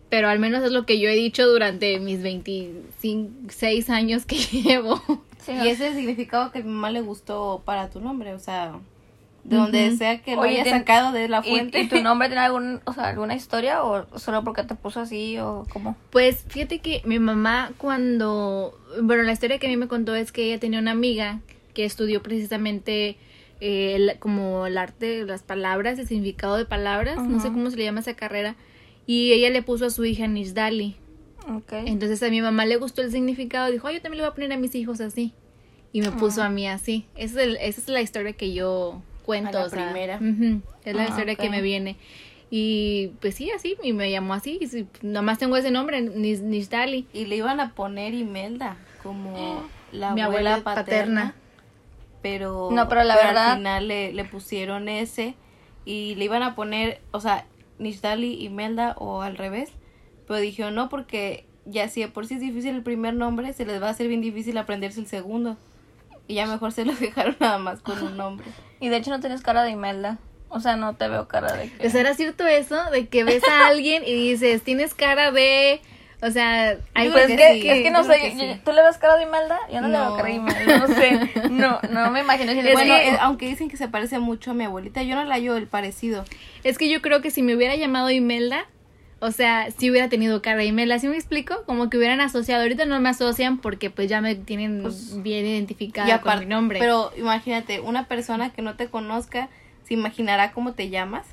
pero 0.09 0.27
al 0.27 0.37
menos 0.39 0.63
es 0.63 0.71
lo 0.71 0.85
que 0.85 0.99
yo 0.99 1.07
he 1.09 1.15
dicho 1.15 1.47
durante 1.47 1.99
mis 1.99 2.21
26 3.01 3.89
años 3.89 4.25
que 4.25 4.35
llevo. 4.63 5.01
Sí, 5.39 5.51
Y 5.53 5.67
ese 5.69 5.87
es 5.87 5.91
el 5.93 5.97
significado 5.99 6.51
que 6.51 6.59
a 6.59 6.61
mi 6.63 6.69
mamá 6.69 6.91
le 6.91 7.01
gustó 7.01 7.61
para 7.65 7.89
tu 7.89 7.99
nombre, 7.99 8.33
o 8.33 8.39
sea, 8.39 8.73
de 9.43 9.57
donde 9.57 9.95
sea 9.97 10.21
que 10.21 10.35
lo 10.35 10.41
Oye, 10.43 10.61
haya 10.61 10.71
sacado 10.77 11.11
de 11.11 11.27
la 11.27 11.39
¿Y, 11.45 11.49
fuente. 11.49 11.81
y 11.81 11.89
tu 11.89 11.99
nombre 12.01 12.29
tiene 12.29 12.41
algún, 12.43 12.81
o 12.85 12.93
sea, 12.93 13.09
alguna 13.09 13.35
historia 13.35 13.83
o 13.83 14.05
solo 14.19 14.43
porque 14.43 14.63
te 14.63 14.75
puso 14.75 15.01
así 15.01 15.37
o 15.39 15.65
cómo? 15.71 15.97
Pues 16.11 16.45
fíjate 16.47 16.79
que 16.79 17.01
mi 17.05 17.19
mamá 17.19 17.71
cuando, 17.77 18.77
bueno, 19.01 19.23
la 19.23 19.33
historia 19.33 19.59
que 19.59 19.67
a 19.67 19.69
mí 19.69 19.77
me 19.77 19.87
contó 19.89 20.15
es 20.15 20.31
que 20.31 20.45
ella 20.45 20.59
tenía 20.59 20.79
una 20.79 20.91
amiga 20.91 21.39
que 21.73 21.85
estudió 21.85 22.21
precisamente 22.23 23.17
eh, 23.61 23.95
el- 23.95 24.19
como 24.19 24.65
el 24.67 24.77
arte 24.77 25.05
de 25.19 25.25
las 25.25 25.41
palabras, 25.43 25.97
el 25.97 26.05
significado 26.07 26.57
de 26.57 26.65
palabras, 26.65 27.23
no 27.25 27.39
sé 27.39 27.47
cómo 27.47 27.69
se 27.69 27.77
le 27.77 27.83
llama 27.85 28.01
esa 28.01 28.13
carrera, 28.15 28.55
y 29.07 29.31
ella 29.31 29.49
le 29.51 29.61
puso 29.61 29.85
a 29.85 29.89
su 29.89 30.03
hija 30.03 30.27
Nishdali. 30.27 30.95
Ok. 31.49 31.71
Entonces 31.85 32.21
a 32.23 32.29
mi 32.29 32.41
mamá 32.41 32.65
le 32.65 32.75
gustó 32.77 33.01
el 33.01 33.11
significado, 33.11 33.71
dijo, 33.71 33.87
"Ay, 33.87 33.95
yo 33.95 34.01
también 34.01 34.17
le 34.17 34.23
voy 34.27 34.31
a 34.31 34.35
poner 34.35 34.51
a 34.53 34.57
mis 34.57 34.75
hijos 34.75 34.99
así. 35.01 35.33
Y 35.93 36.01
me 36.01 36.11
puso 36.11 36.41
Ah. 36.41 36.47
a 36.47 36.49
mí 36.49 36.67
así. 36.67 37.05
Esa 37.15 37.41
es, 37.41 37.47
el- 37.47 37.57
esa 37.57 37.79
es 37.81 37.87
la 37.87 38.01
historia 38.01 38.33
que 38.33 38.53
yo 38.53 39.01
cuento. 39.25 39.57
A 39.57 39.61
la 39.61 39.67
o 39.67 39.69
sea, 39.69 39.85
primera. 39.85 40.17
ujú, 40.17 40.61
es 40.83 40.95
la 40.95 41.03
Ah, 41.03 41.07
historia 41.09 41.35
que 41.35 41.45
ok. 41.47 41.51
me 41.51 41.61
viene. 41.61 41.95
Y 42.49 43.11
pues 43.21 43.35
sí, 43.35 43.49
así, 43.51 43.77
y 43.83 43.93
me 43.93 44.11
llamó 44.11 44.33
así. 44.33 44.57
Y 44.59 44.67
sí, 44.67 44.87
nomás 45.01 45.37
tengo 45.37 45.55
ese 45.55 45.71
nombre, 45.71 46.01
Nis- 46.01 46.41
Nishdali. 46.41 47.07
Y 47.13 47.25
le 47.25 47.37
iban 47.37 47.59
a 47.59 47.73
poner 47.75 48.13
Imelda 48.13 48.77
como 49.03 49.63
la 49.91 50.13
Mi 50.13 50.21
abuela, 50.21 50.55
abuela 50.55 50.63
paterna, 50.63 51.21
paterna. 51.21 51.35
Pero, 52.23 52.69
No, 52.71 52.87
pero 52.89 53.03
la 53.03 53.15
verdad- 53.15 53.51
al 53.51 53.57
final 53.57 53.87
le, 53.87 54.11
le 54.13 54.25
pusieron 54.25 54.89
ese 54.89 55.35
y 55.85 56.15
le 56.15 56.25
iban 56.25 56.41
a 56.41 56.55
poner, 56.55 57.01
o 57.11 57.19
sea, 57.19 57.45
Nishtali 57.77 58.43
Imelda 58.43 58.95
o 58.97 59.21
al 59.21 59.37
revés. 59.37 59.69
Pero 60.25 60.39
dijeron 60.39 60.73
no 60.73 60.89
porque 60.89 61.45
ya 61.65 61.87
si 61.89 62.01
de 62.01 62.07
por 62.07 62.25
sí 62.25 62.35
es 62.35 62.39
difícil 62.39 62.73
el 62.75 62.81
primer 62.83 63.13
nombre, 63.13 63.53
se 63.53 63.65
les 63.65 63.81
va 63.81 63.87
a 63.87 63.91
hacer 63.91 64.07
bien 64.07 64.21
difícil 64.21 64.57
aprenderse 64.57 64.99
el 65.01 65.07
segundo. 65.07 65.57
Y 66.27 66.35
ya 66.35 66.47
mejor 66.47 66.71
se 66.71 66.85
lo 66.85 66.93
dejaron 66.99 67.35
nada 67.39 67.57
más 67.59 67.81
con 67.81 68.01
un 68.01 68.15
nombre. 68.17 68.47
Y 68.79 68.87
de 68.89 68.97
hecho 68.97 69.11
no 69.11 69.19
tienes 69.19 69.41
cara 69.41 69.63
de 69.63 69.71
Imelda. 69.71 70.17
O 70.47 70.59
sea, 70.59 70.75
no 70.77 70.95
te 70.95 71.07
veo 71.09 71.27
cara 71.27 71.51
de 71.53 71.69
que... 71.71 71.87
Era 71.87 72.13
cierto 72.13 72.45
eso, 72.45 72.77
de 72.91 73.07
que 73.07 73.23
ves 73.23 73.43
a 73.49 73.67
alguien 73.67 74.03
y 74.05 74.13
dices, 74.13 74.61
tienes 74.61 74.93
cara 74.93 75.31
de... 75.31 75.81
O 76.25 76.31
sea, 76.31 76.77
hay 76.93 77.09
Pues 77.09 77.29
es 77.29 77.31
que 77.31 77.35
que, 77.35 77.61
sí, 77.61 77.69
es 77.69 77.83
que 77.83 77.91
no 77.91 78.03
sé, 78.05 78.13
que 78.21 78.31
yo- 78.31 78.53
sí. 78.53 78.61
¿tú 78.63 78.71
le 78.71 78.81
ves 78.81 78.97
cara 78.97 79.17
de 79.17 79.23
Imelda? 79.23 79.59
Yo 79.71 79.81
no, 79.81 79.87
le 79.89 79.97
veo 79.99 80.15
cara 80.15 80.29
de 80.29 80.33
Imelda, 80.35 80.77
no 80.77 80.87
sé, 80.87 81.19
no, 81.49 81.79
no 81.91 82.11
me 82.11 82.21
imagino. 82.21 82.53
si 82.53 82.61
le- 82.61 82.69
Es 82.71 82.73
bueno, 82.73 82.95
que- 82.95 83.09
eh, 83.09 83.17
aunque 83.19 83.45
dicen 83.47 83.69
que 83.69 83.75
se 83.75 83.89
parece 83.89 84.19
mucho 84.19 84.51
a 84.51 84.53
mi 84.53 84.63
abuelita, 84.63 85.03
yo 85.03 85.15
no 85.15 85.25
la 85.25 85.35
hallo 85.35 85.57
el 85.57 85.67
parecido. 85.67 86.23
Es 86.63 86.77
que 86.77 86.89
yo 86.89 87.01
creo 87.01 87.21
que 87.21 87.29
si 87.29 87.41
me 87.43 87.53
hubiera 87.55 87.75
llamado 87.75 88.09
Imelda, 88.09 88.65
o 89.19 89.31
sea, 89.31 89.69
si 89.77 89.89
hubiera 89.91 90.07
tenido 90.07 90.41
cara 90.41 90.57
de 90.59 90.65
Imelda, 90.65 90.97
¿sí 90.99 91.07
me 91.09 91.15
explico? 91.15 91.63
Como 91.65 91.89
que 91.89 91.97
hubieran 91.97 92.21
asociado. 92.21 92.61
Ahorita 92.63 92.85
no 92.85 92.99
me 93.01 93.09
asocian 93.09 93.57
porque 93.57 93.89
pues 93.89 94.07
ya 94.09 94.21
me 94.21 94.35
tienen 94.35 94.81
Pues, 94.81 95.21
bien 95.23 95.45
identificada 95.45 96.15
Y 96.15 96.19
con 96.19 96.39
mi 96.39 96.45
nombre. 96.45 96.79
Pero 96.79 97.11
imagínate, 97.17 97.79
una 97.81 98.07
persona 98.07 98.51
que 98.51 98.61
no 98.61 98.75
te 98.75 98.87
conozca, 98.87 99.49
¿se 99.85 99.93
imaginará 99.93 100.51
cómo 100.53 100.71
te 100.73 100.89
llamas? 100.89 101.25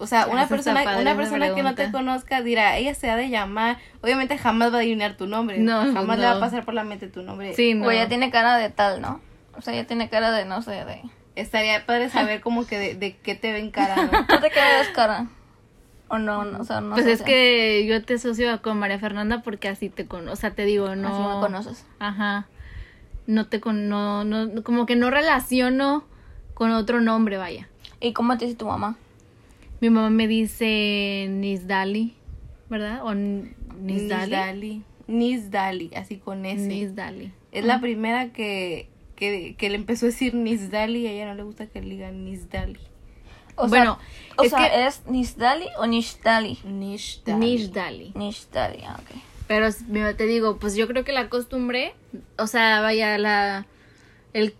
O 0.00 0.06
sea, 0.06 0.28
una 0.28 0.48
persona, 0.48 0.82
padre, 0.82 1.02
una 1.02 1.14
persona 1.14 1.54
que 1.54 1.62
no 1.62 1.74
te 1.74 1.92
conozca 1.92 2.40
dirá, 2.40 2.78
ella 2.78 2.94
se 2.94 3.10
ha 3.10 3.16
de 3.16 3.28
llamar. 3.28 3.76
Obviamente 4.00 4.38
jamás 4.38 4.72
va 4.72 4.78
a 4.78 4.80
adivinar 4.80 5.18
tu 5.18 5.26
nombre. 5.26 5.58
No, 5.58 5.92
jamás 5.92 6.18
le 6.18 6.24
va 6.24 6.36
a 6.36 6.40
pasar 6.40 6.64
por 6.64 6.72
la 6.72 6.84
mente 6.84 7.06
tu 7.08 7.22
nombre. 7.22 7.54
sí, 7.54 7.74
no. 7.74 7.86
O 7.86 7.90
ella 7.90 8.08
tiene 8.08 8.30
cara 8.30 8.56
de 8.56 8.70
tal, 8.70 9.02
¿no? 9.02 9.20
O 9.54 9.60
sea, 9.60 9.74
ella 9.74 9.86
tiene 9.86 10.08
cara 10.08 10.32
de, 10.32 10.46
no 10.46 10.62
sé, 10.62 10.70
de... 10.70 11.02
Estaría 11.36 11.84
padre 11.84 12.08
saber 12.08 12.40
como 12.42 12.66
que 12.66 12.78
de, 12.78 12.94
de 12.94 13.16
qué 13.18 13.34
te 13.34 13.52
ven 13.52 13.70
cara, 13.70 14.08
¿no? 14.10 14.26
¿Tú 14.26 14.38
de 14.40 14.48
qué 14.48 14.60
le 14.60 14.78
ves 14.78 14.88
cara? 14.94 15.26
O 16.08 16.18
no, 16.18 16.44
no, 16.44 16.60
o 16.60 16.64
sea, 16.64 16.80
no 16.80 16.94
pues 16.94 17.04
sé, 17.04 17.12
es 17.12 17.18
sea, 17.18 17.26
que 17.26 17.86
yo 17.86 18.02
te 18.02 18.14
asocio 18.14 18.62
con 18.62 18.78
María 18.78 18.98
Fernanda 18.98 19.42
porque 19.42 19.68
así 19.68 19.90
te 19.90 20.06
conozco, 20.06 20.32
o 20.32 20.36
sea, 20.36 20.50
te 20.52 20.64
digo, 20.64 20.96
no. 20.96 21.08
Así 21.08 21.22
me 21.22 21.40
conoces. 21.40 21.86
Ajá. 21.98 22.46
No 23.26 23.46
te 23.46 23.60
con, 23.60 23.90
no, 23.90 24.24
no, 24.24 24.62
como 24.64 24.86
que 24.86 24.96
no 24.96 25.10
relaciono 25.10 26.04
con 26.54 26.72
otro 26.72 27.02
nombre, 27.02 27.36
vaya. 27.36 27.68
¿Y 28.00 28.14
cómo 28.14 28.36
te 28.38 28.46
dice 28.46 28.56
tu 28.56 28.66
mamá? 28.66 28.96
Mi 29.80 29.90
mamá 29.90 30.10
me 30.10 30.28
dice 30.28 31.26
Nisdali, 31.30 32.14
¿verdad? 32.68 33.04
O 33.04 33.14
Nisdali. 33.14 34.30
Nisdali. 34.30 34.82
Nisdali, 35.06 35.90
así 35.96 36.16
con 36.16 36.44
S. 36.46 36.66
Nisdali. 36.66 37.32
Es 37.52 37.64
la 37.64 37.80
primera 37.80 38.32
que, 38.32 38.88
que, 39.16 39.54
que 39.56 39.68
le 39.70 39.76
empezó 39.76 40.06
a 40.06 40.10
decir 40.10 40.34
Nisdali 40.34 41.00
y 41.00 41.06
a 41.06 41.12
ella 41.12 41.26
no 41.26 41.34
le 41.34 41.42
gusta 41.42 41.66
que 41.66 41.80
le 41.80 41.88
digan 41.90 42.24
Nisdali. 42.24 42.78
O 43.56 43.68
Bueno, 43.68 43.98
sea, 43.98 44.34
o 44.36 44.42
es 44.44 44.50
sea, 44.50 44.58
que- 44.70 44.86
¿es 44.86 45.06
Nisdali 45.06 45.66
o 45.78 45.86
Nishdali? 45.86 46.58
Nishdali. 46.64 47.38
Nisdali. 47.40 48.12
Nishdali, 48.14 48.82
ah, 48.86 48.98
ok. 49.00 49.16
Pero 49.48 49.68
te 50.16 50.26
digo, 50.26 50.58
pues 50.58 50.76
yo 50.76 50.86
creo 50.86 51.02
que 51.04 51.12
la 51.12 51.28
costumbre, 51.28 51.94
o 52.38 52.46
sea, 52.46 52.80
vaya, 52.82 53.18
la, 53.18 53.66
el, 54.32 54.54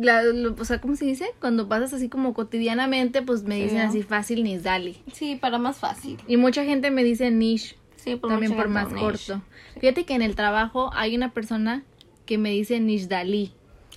la, 0.00 0.22
lo- 0.22 0.54
o 0.58 0.64
sea, 0.64 0.80
¿cómo 0.80 0.96
se 0.96 1.04
dice? 1.04 1.26
Cuando 1.40 1.68
pasas 1.68 1.92
así 1.94 2.08
como 2.08 2.34
cotidianamente, 2.34 3.22
pues 3.22 3.42
me 3.44 3.56
Sí, 3.56 3.62
dicen 3.64 3.78
¿no? 3.78 3.88
así 3.88 4.02
fácil 4.02 4.42
Nisdali. 4.44 4.96
Sí, 5.12 5.36
para 5.36 5.58
más 5.58 5.78
fácil. 5.78 6.18
Y 6.26 6.36
mucha 6.36 6.64
gente 6.64 6.90
me 6.90 7.04
dice 7.04 7.30
Nish, 7.30 7.76
Sí, 7.96 8.16
por 8.16 8.30
también 8.30 8.54
por 8.54 8.68
más 8.68 8.90
Nish. 8.92 9.00
corto. 9.00 9.42
Fíjate 9.80 10.04
que 10.04 10.14
en 10.14 10.22
el 10.22 10.34
trabajo 10.36 10.90
hay 10.94 11.16
una 11.16 11.32
persona 11.32 11.82
que 12.26 12.38
me 12.38 12.50
dice 12.50 12.78
Nishdali. 12.80 13.52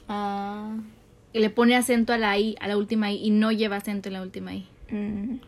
Ah, 0.07 0.75
Y 1.33 1.39
le 1.39 1.49
pone 1.49 1.75
acento 1.75 2.13
a 2.13 2.17
la 2.17 2.37
I, 2.37 2.55
a 2.61 2.67
la 2.67 2.77
última 2.77 3.11
I, 3.11 3.17
y 3.25 3.29
no 3.31 3.51
lleva 3.51 3.75
acento 3.77 4.09
en 4.09 4.13
la 4.13 4.21
última 4.21 4.53
I. 4.55 4.67
Mm. 4.89 5.39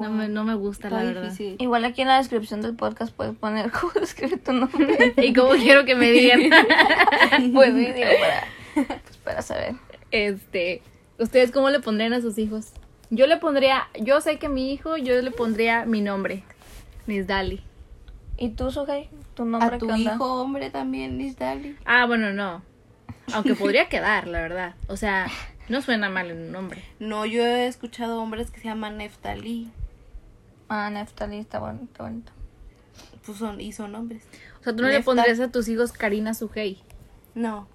No 0.00 0.10
me, 0.10 0.28
no 0.28 0.44
me 0.44 0.54
gusta, 0.54 0.88
Está 0.88 0.98
la 1.00 1.04
verdad. 1.04 1.22
difícil. 1.24 1.56
Igual 1.58 1.84
aquí 1.84 2.00
en 2.02 2.08
la 2.08 2.16
descripción 2.16 2.62
del 2.62 2.74
podcast 2.74 3.14
puedes 3.14 3.34
poner 3.36 3.70
cómo 3.80 3.92
escribir 4.02 4.42
tu 4.42 4.52
nombre. 4.52 5.14
y 5.22 5.32
cómo 5.34 5.50
quiero 5.52 5.84
que 5.84 5.94
me 5.94 6.10
digan. 6.10 6.40
pues 7.52 7.68
sí, 7.74 7.92
digo, 7.92 8.08
para, 8.74 9.00
para 9.30 9.42
saber. 9.42 9.74
este, 10.10 10.82
¿ustedes 11.18 11.50
cómo 11.52 11.70
le 11.70 11.80
pondrían 11.80 12.12
a 12.12 12.20
sus 12.20 12.36
hijos? 12.38 12.72
Yo 13.10 13.26
le 13.26 13.36
pondría, 13.36 13.88
yo 14.00 14.20
sé 14.20 14.38
que 14.38 14.46
a 14.46 14.50
mi 14.50 14.72
hijo, 14.72 14.96
yo 14.96 15.20
le 15.20 15.30
pondría 15.30 15.84
mi 15.84 16.00
nombre, 16.00 16.42
Nisdali. 17.06 17.62
¿Y 18.36 18.50
tú, 18.50 18.70
Sujei? 18.70 19.08
¿Tu 19.34 19.44
nombre 19.44 19.76
A 19.76 19.78
tu 19.78 19.86
onda? 19.90 20.14
hijo 20.14 20.40
hombre 20.40 20.70
también, 20.70 21.18
Liz 21.18 21.36
Dali. 21.36 21.76
Ah, 21.84 22.06
bueno, 22.06 22.32
no. 22.32 22.62
Aunque 23.34 23.54
podría 23.54 23.88
quedar, 23.88 24.26
la 24.26 24.40
verdad. 24.40 24.74
O 24.88 24.96
sea, 24.96 25.26
no 25.68 25.82
suena 25.82 26.08
mal 26.08 26.30
en 26.30 26.38
un 26.38 26.52
nombre. 26.52 26.82
No, 26.98 27.26
yo 27.26 27.44
he 27.44 27.66
escuchado 27.66 28.20
hombres 28.20 28.50
que 28.50 28.60
se 28.60 28.66
llaman 28.68 28.96
Neftalí. 28.96 29.70
Ah, 30.68 30.88
Neftali, 30.90 31.38
está 31.38 31.58
bonito, 31.58 31.84
está 31.84 32.04
bonito. 32.04 32.32
Pues 33.26 33.38
son, 33.38 33.60
y 33.60 33.72
son 33.72 33.94
hombres. 33.94 34.22
O 34.60 34.64
sea, 34.64 34.74
tú 34.74 34.82
no 34.82 34.88
le 34.88 35.02
pondrías 35.02 35.38
a 35.40 35.50
tus 35.52 35.68
hijos 35.68 35.92
Karina 35.92 36.32
Sujei. 36.32 36.80
No. 37.34 37.68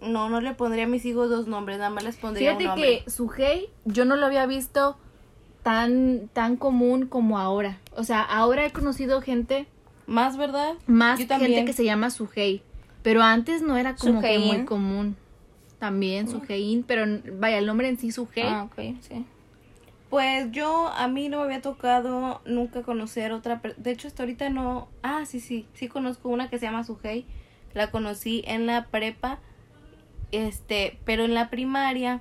No, 0.00 0.28
no 0.28 0.40
le 0.40 0.54
pondría 0.54 0.84
a 0.84 0.88
mis 0.88 1.04
hijos 1.04 1.30
dos 1.30 1.46
nombres, 1.46 1.78
nada 1.78 1.90
más 1.90 2.04
les 2.04 2.16
pondría 2.16 2.50
Fíjate 2.50 2.64
un 2.64 2.70
nombre. 2.70 3.04
que 3.36 3.70
yo 3.84 4.04
no 4.04 4.16
lo 4.16 4.26
había 4.26 4.46
visto 4.46 4.96
tan, 5.62 6.28
tan 6.32 6.56
común 6.56 7.06
como 7.06 7.38
ahora. 7.38 7.78
O 7.96 8.04
sea, 8.04 8.22
ahora 8.22 8.66
he 8.66 8.72
conocido 8.72 9.20
gente, 9.20 9.66
Más, 10.06 10.36
¿verdad? 10.36 10.74
más 10.86 11.18
Yo 11.18 11.26
gente 11.26 11.64
que 11.64 11.72
se 11.72 11.84
llama 11.84 12.10
Sujei. 12.10 12.62
Pero 13.02 13.22
antes 13.22 13.62
no 13.62 13.76
era 13.76 13.94
como 13.94 14.20
que 14.20 14.38
muy 14.38 14.64
común. 14.64 15.16
También 15.78 16.28
Sujein, 16.28 16.82
pero 16.82 17.04
vaya, 17.38 17.58
el 17.58 17.66
nombre 17.66 17.88
en 17.88 17.98
sí 17.98 18.10
Sujei. 18.10 18.44
Ah, 18.46 18.64
ok, 18.64 18.96
sí. 19.00 19.26
Pues 20.08 20.50
yo, 20.52 20.88
a 20.88 21.06
mí 21.08 21.28
no 21.28 21.38
me 21.38 21.44
había 21.44 21.60
tocado 21.60 22.40
nunca 22.46 22.82
conocer 22.82 23.32
otra 23.32 23.60
De 23.76 23.90
hecho, 23.90 24.08
hasta 24.08 24.22
ahorita 24.22 24.48
no... 24.50 24.88
Ah, 25.02 25.24
sí, 25.26 25.40
sí, 25.40 25.66
sí 25.74 25.88
conozco 25.88 26.28
una 26.28 26.48
que 26.48 26.58
se 26.58 26.66
llama 26.66 26.84
Sujei. 26.84 27.26
La 27.74 27.90
conocí 27.90 28.42
en 28.46 28.66
la 28.66 28.86
prepa. 28.86 29.40
Este, 30.32 30.98
pero 31.04 31.24
en 31.24 31.34
la 31.34 31.50
primaria, 31.50 32.20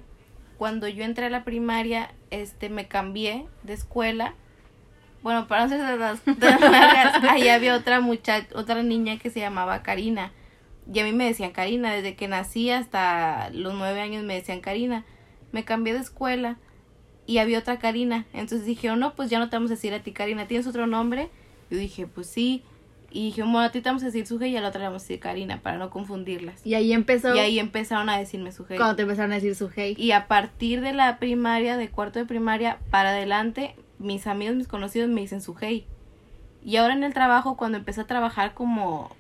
cuando 0.57 0.87
yo 0.87 1.03
entré 1.03 1.25
a 1.25 1.29
la 1.29 1.43
primaria, 1.43 2.13
este, 2.31 2.69
me 2.69 2.87
cambié 2.87 3.47
de 3.63 3.73
escuela. 3.73 4.35
Bueno, 5.23 5.47
para 5.47 5.65
no 5.65 5.69
ser 5.69 5.81
de 5.81 6.47
ahí 7.29 7.49
había 7.49 7.75
otra 7.75 7.99
muchacha, 7.99 8.47
otra 8.53 8.83
niña 8.83 9.17
que 9.17 9.29
se 9.29 9.39
llamaba 9.39 9.81
Karina. 9.81 10.31
Y 10.91 10.99
a 10.99 11.03
mí 11.03 11.11
me 11.13 11.25
decían 11.25 11.51
Karina, 11.51 11.93
desde 11.93 12.15
que 12.15 12.27
nací 12.27 12.69
hasta 12.69 13.49
los 13.49 13.73
nueve 13.73 14.01
años 14.01 14.23
me 14.23 14.35
decían 14.35 14.61
Karina. 14.61 15.03
Me 15.51 15.65
cambié 15.65 15.93
de 15.93 15.99
escuela 15.99 16.57
y 17.25 17.39
había 17.39 17.59
otra 17.59 17.79
Karina. 17.79 18.25
Entonces 18.33 18.65
dijeron, 18.65 18.99
no, 18.99 19.15
pues 19.15 19.29
ya 19.29 19.39
no 19.39 19.49
te 19.49 19.55
vamos 19.55 19.71
a 19.71 19.75
decir 19.75 19.93
a 19.93 20.03
ti 20.03 20.11
Karina, 20.11 20.47
¿tienes 20.47 20.67
otro 20.67 20.85
nombre? 20.85 21.29
Yo 21.71 21.77
dije, 21.77 22.05
pues 22.05 22.27
sí. 22.27 22.63
Y 23.15 23.27
dije, 23.27 23.43
bueno, 23.43 23.61
a 23.61 23.71
ti 23.71 23.79
te 23.79 23.87
vamos 23.87 24.03
a 24.03 24.07
decir 24.07 24.27
Suje 24.27 24.49
y 24.49 24.57
a 24.57 24.61
la 24.61 24.67
otra 24.67 24.81
le 24.81 24.87
vamos 24.87 25.01
a 25.01 25.05
decir 25.05 25.21
Karina 25.21 25.61
para 25.61 25.77
no 25.77 25.89
confundirlas. 25.89 26.59
Y 26.65 26.73
ahí 26.73 26.91
empezó 26.91 27.33
Y 27.33 27.39
ahí 27.39 27.59
empezaron 27.59 28.09
a 28.09 28.17
decirme 28.17 28.51
Suje. 28.51 28.75
cuando 28.75 28.97
te 28.97 29.03
empezaron 29.03 29.31
a 29.31 29.35
decir 29.35 29.55
Sujei. 29.55 29.95
Y 29.97 30.11
a 30.11 30.27
partir 30.27 30.81
de 30.81 30.91
la 30.91 31.17
primaria, 31.17 31.77
de 31.77 31.89
cuarto 31.89 32.19
de 32.19 32.25
primaria, 32.25 32.77
para 32.91 33.11
adelante, 33.11 33.73
mis 33.99 34.27
amigos, 34.27 34.57
mis 34.57 34.67
conocidos 34.67 35.07
me 35.07 35.21
dicen 35.21 35.39
Sujei. 35.39 35.85
Y 36.61 36.75
ahora 36.75 36.93
en 36.93 37.05
el 37.05 37.13
trabajo, 37.13 37.55
cuando 37.55 37.77
empecé 37.77 38.01
a 38.01 38.05
trabajar 38.05 38.53
como... 38.53 39.15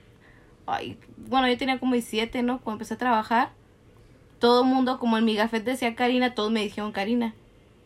Ay, 0.65 0.97
bueno, 1.15 1.47
yo 1.47 1.57
tenía 1.57 1.79
como 1.79 1.93
17, 1.93 2.43
¿no? 2.43 2.59
Cuando 2.59 2.75
empecé 2.75 2.95
a 2.95 2.97
trabajar, 2.97 3.51
todo 4.39 4.63
el 4.63 4.67
mundo, 4.67 4.99
como 4.99 5.17
en 5.17 5.23
mi 5.23 5.35
gafet 5.35 5.63
decía 5.63 5.95
Karina, 5.95 6.35
todos 6.35 6.51
me 6.51 6.61
dijeron 6.61 6.91
Karina. 6.91 7.33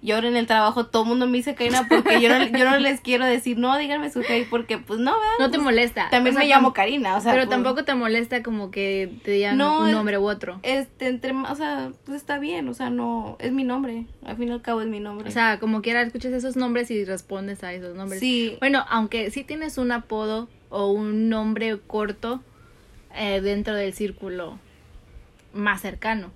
Y 0.02 0.12
ahora 0.12 0.30
en 0.30 0.38
el 0.38 0.48
trabajo 0.48 0.86
todo 0.86 1.04
el 1.04 1.10
mundo 1.10 1.28
me 1.28 1.38
dice 1.38 1.56
Karina 1.56 1.86
porque 1.90 2.22
yo 2.22 2.30
no, 2.30 2.46
yo 2.46 2.70
no 2.70 2.78
les 2.78 3.02
quiero 3.02 3.26
decir, 3.26 3.58
no, 3.58 3.78
díganme 3.78 4.10
Sujei, 4.10 4.46
porque 4.46 4.78
pues 4.78 5.00
no, 5.00 5.12
¿verdad? 5.12 5.34
No 5.40 5.52
te 5.52 5.58
molesta. 5.58 6.10
También 6.10 6.36
O 6.36 6.40
sea, 6.40 6.48
me 6.48 6.50
llamo 6.50 6.74
Karina, 6.74 7.18
o 7.18 7.22
sea... 7.22 7.34
Pero 7.34 7.46
pues, 7.46 7.50
tampoco 7.50 7.84
te 7.84 7.94
molesta 7.96 8.42
como 8.42 8.72
que 8.72 9.12
te 9.24 9.32
digan 9.32 9.58
No, 9.58 9.82
un 9.82 9.92
nombre 9.92 10.18
u 10.18 10.30
otro. 10.30 10.60
Este, 10.64 11.08
entre 11.08 11.34
más, 11.34 11.52
o 11.52 11.56
sea, 11.56 11.92
pues 12.06 12.16
está 12.16 12.40
bien, 12.40 12.70
o 12.70 12.74
sea, 12.74 12.90
no, 12.90 13.36
es 13.40 13.52
mi 13.52 13.66
nombre, 13.66 14.06
al 14.26 14.38
fin 14.38 14.48
y 14.48 14.52
al 14.52 14.62
cabo 14.62 14.82
es 14.82 14.88
mi 14.88 15.02
nombre. 15.02 15.28
O 15.28 15.32
sea, 15.32 15.60
como 15.60 15.82
quiera, 15.82 16.02
escuchas 16.02 16.32
esos 16.32 16.56
nombres 16.56 16.90
y 16.92 17.04
respondes 17.04 17.64
a 17.66 17.74
esos 17.74 17.96
nombres. 17.96 18.22
sí, 18.22 18.56
Bueno, 18.60 18.86
aunque 18.90 19.32
sí 19.32 19.44
tienes 19.44 19.78
un 19.78 19.92
apodo 19.92 20.48
o 20.70 20.92
un 20.92 21.28
nombre 21.28 21.78
corto 21.88 22.42
eh, 23.16 23.42
dentro 23.42 23.76
del 23.76 23.94
círculo 23.94 24.60
más 25.54 25.82
cercano. 25.82 26.32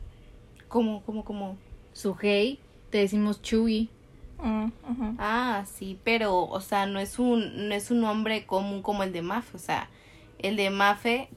como, 0.67 1.01
como, 1.03 1.24
como. 1.24 1.58
Sujei, 1.93 2.60
te 2.93 3.00
decimos 3.00 3.41
Chuy. 3.41 3.89
Ujú. 4.38 5.15
Ah, 5.17 5.63
sí, 5.65 5.97
pero, 6.03 6.43
o 6.43 6.62
sea, 6.62 6.85
no 6.85 7.00
es 7.00 7.17
un, 7.17 7.67
no 7.67 7.73
es 7.73 7.89
un 7.89 8.01
nombre 8.01 8.45
común 8.45 8.83
como 8.83 9.01
el 9.01 9.12
de 9.12 9.23
Mafe, 9.23 9.50
o 9.55 9.59
sea, 9.59 9.89
el 10.38 10.57
de 10.57 10.69
Mafe, 10.69 11.27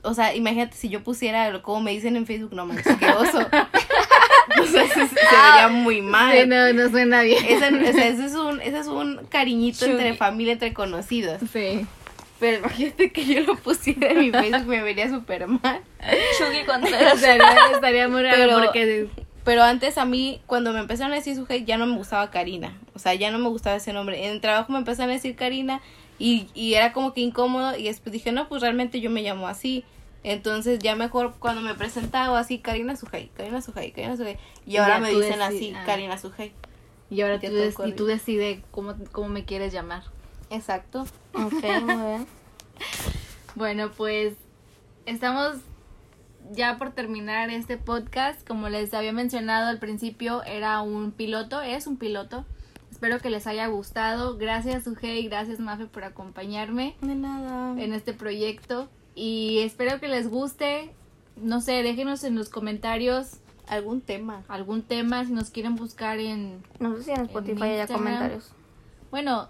o 0.00 0.14
sea, 0.14 0.34
imagínate 0.34 0.74
si 0.74 0.88
yo 0.88 1.02
pusiera, 1.04 1.60
como 1.60 1.82
me 1.82 1.90
dicen 1.90 2.16
en 2.16 2.24
Facebook, 2.24 2.54
no 2.54 2.64
manches, 2.64 2.96
qué 2.96 3.10
oso. 3.10 3.40
o 4.62 4.66
sea, 4.66 4.88
se, 4.88 5.06
se 5.06 5.14
vería 5.14 5.68
muy 5.70 6.00
mal. 6.00 6.34
Sí, 6.34 6.46
no, 6.46 6.72
no 6.72 6.88
suena 6.88 7.20
bien. 7.20 7.44
Ese, 7.44 7.66
o 7.66 7.92
sea, 7.92 8.08
ese 8.08 8.24
es 8.24 8.34
un, 8.34 8.62
ese 8.62 8.78
es 8.78 8.86
un 8.86 9.20
cariñito 9.28 9.84
entre 9.84 10.14
familia, 10.14 10.54
entre 10.54 10.72
conocidos. 10.72 11.42
Sí. 11.52 11.86
Pero 12.40 12.58
imagínate 12.60 13.12
que 13.12 13.24
yo 13.26 13.40
lo 13.42 13.56
pusiera 13.56 14.12
en 14.12 14.18
mi 14.18 14.30
Facebook, 14.30 14.66
me 14.66 14.82
vería 14.82 15.10
súper 15.10 15.46
mal. 15.46 15.82
Chugi 16.38 16.64
Contreras. 16.64 17.16
Estaría, 17.16 17.70
estaría 17.74 18.08
muy 18.08 18.22
raro 18.22 18.36
Pero- 18.38 18.56
porque 18.62 19.08
Pero 19.44 19.62
antes 19.64 19.98
a 19.98 20.04
mí, 20.04 20.40
cuando 20.46 20.72
me 20.72 20.78
empezaron 20.80 21.12
a 21.12 21.16
decir 21.16 21.34
Sujei, 21.34 21.64
ya 21.64 21.76
no 21.76 21.86
me 21.86 21.96
gustaba 21.96 22.30
Karina. 22.30 22.78
O 22.94 22.98
sea, 22.98 23.14
ya 23.14 23.30
no 23.32 23.38
me 23.38 23.48
gustaba 23.48 23.76
ese 23.76 23.92
nombre. 23.92 24.24
En 24.26 24.32
el 24.32 24.40
trabajo 24.40 24.72
me 24.72 24.78
empezaron 24.78 25.10
a 25.10 25.14
decir 25.14 25.34
Karina 25.34 25.80
y, 26.18 26.48
y 26.54 26.74
era 26.74 26.92
como 26.92 27.12
que 27.12 27.22
incómodo. 27.22 27.76
Y 27.76 27.84
después 27.84 28.12
dije, 28.12 28.30
no, 28.30 28.48
pues 28.48 28.62
realmente 28.62 29.00
yo 29.00 29.10
me 29.10 29.22
llamo 29.22 29.48
así. 29.48 29.84
Entonces 30.24 30.78
ya 30.78 30.94
mejor 30.94 31.34
cuando 31.40 31.60
me 31.62 31.74
presentaba 31.74 32.38
así, 32.38 32.58
Karina 32.58 32.94
Sujei, 32.94 33.30
Karina 33.36 33.60
Sujei, 33.60 33.90
Karina 33.90 34.16
Sujei. 34.16 34.36
Y 34.64 34.74
Y 34.74 34.76
ahora 34.76 35.00
me 35.00 35.10
dicen 35.10 35.42
así, 35.42 35.74
ah. 35.76 35.82
Karina 35.84 36.16
Sujei. 36.18 36.52
y 37.10 37.20
ahora 37.22 37.38
des- 37.38 37.74
y 37.84 37.92
tú 37.92 38.06
decides 38.06 38.60
cómo, 38.70 38.94
cómo 39.10 39.28
me 39.28 39.44
quieres 39.44 39.72
llamar. 39.72 40.04
Exacto. 40.50 41.04
Ok, 41.34 41.64
muy 41.82 42.06
bien. 42.06 42.26
Bueno, 43.56 43.90
pues 43.90 44.34
estamos 45.06 45.56
ya 46.52 46.76
por 46.78 46.90
terminar 46.92 47.50
este 47.50 47.76
podcast. 47.78 48.46
Como 48.46 48.68
les 48.68 48.92
había 48.94 49.12
mencionado 49.12 49.68
al 49.68 49.78
principio, 49.78 50.42
era 50.44 50.80
un 50.82 51.12
piloto, 51.12 51.60
es 51.62 51.86
un 51.86 51.96
piloto. 51.96 52.44
Espero 52.90 53.18
que 53.20 53.30
les 53.30 53.46
haya 53.46 53.66
gustado. 53.68 54.36
Gracias, 54.36 54.86
Ugei, 54.86 55.26
gracias, 55.28 55.58
Mafe, 55.60 55.86
por 55.86 56.04
acompañarme 56.04 56.94
De 57.00 57.14
nada. 57.14 57.80
en 57.80 57.92
este 57.94 58.12
proyecto. 58.12 58.88
Y 59.14 59.58
espero 59.60 59.98
que 60.00 60.08
les 60.08 60.28
guste. 60.28 60.92
No 61.36 61.60
sé, 61.60 61.82
déjenos 61.82 62.24
en 62.24 62.34
los 62.34 62.48
comentarios 62.50 63.38
Algún 63.68 64.00
tema. 64.02 64.42
algún 64.48 64.82
tema 64.82 65.24
si 65.24 65.32
nos 65.32 65.50
quieren 65.50 65.76
buscar 65.76 66.18
en. 66.18 66.62
No 66.78 66.96
sé 66.96 67.02
si 67.04 67.10
en 67.12 67.22
Spotify 67.22 67.62
haya 67.62 67.72
Instagram. 67.82 68.04
comentarios. 68.04 68.52
Bueno, 69.10 69.48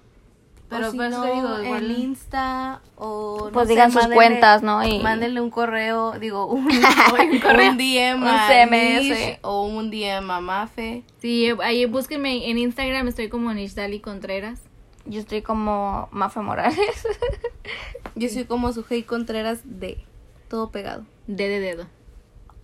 pero 0.79 0.91
si 0.91 0.97
por 0.97 1.07
eso 1.07 1.19
no, 1.19 1.25
te 1.25 1.33
digo, 1.35 1.62
igual. 1.62 1.91
en 1.91 2.00
Insta 2.00 2.81
o 2.97 3.47
no 3.47 3.52
Pues 3.52 3.67
sé, 3.69 3.73
digan 3.75 3.93
sus 3.93 4.02
mándenle- 4.02 4.14
cuentas, 4.14 4.62
¿no? 4.62 4.87
Y 4.87 4.99
Mándenle 5.00 5.41
un 5.41 5.50
correo, 5.50 6.12
digo, 6.19 6.47
un, 6.47 6.67
un, 6.67 7.38
correo. 7.41 7.71
un 7.71 7.76
DM 7.79 8.23
Un 8.23 8.29
a 8.29 8.49
CMS. 8.49 9.02
Nish 9.02 9.38
o 9.43 9.62
un 9.67 9.91
DM 9.91 10.31
a 10.31 10.41
Mafe. 10.41 11.02
Sí, 11.21 11.49
ahí 11.62 11.85
búsquenme 11.87 12.50
en 12.50 12.59
Instagram, 12.59 13.09
estoy 13.09 13.29
como 13.29 13.52
Nishdali 13.55 14.00
Contreras. 14.00 14.61
yo 15.05 15.21
estoy 15.21 15.43
como 15.43 16.09
Mafe 16.12 16.41
Morales. 16.41 16.79
Yo 18.14 18.29
soy 18.29 18.45
como 18.45 18.73
Sujei 18.75 19.05
Contreras 19.05 19.61
de 19.64 20.05
todo 20.49 20.71
pegado. 20.71 21.05
D 21.26 21.49
de 21.49 21.61
dedo. 21.61 21.87